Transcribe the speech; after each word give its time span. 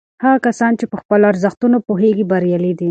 هغه 0.23 0.37
کسان 0.47 0.71
چې 0.79 0.85
په 0.91 0.97
خپلو 1.01 1.23
ارزښتونو 1.31 1.77
پوهیږي 1.87 2.25
بریالي 2.31 2.71
دي. 2.77 2.79